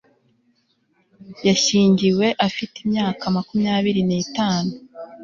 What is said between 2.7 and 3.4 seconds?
imyaka